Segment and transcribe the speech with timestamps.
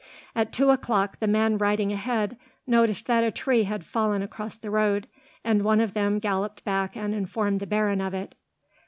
[0.35, 4.71] At two o'clock, the men riding ahead noticed that a tree had fallen across the
[4.71, 5.05] road,
[5.43, 8.33] and one of them galloped back and informed the baron of it.